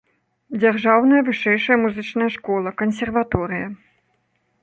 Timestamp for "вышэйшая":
1.27-1.77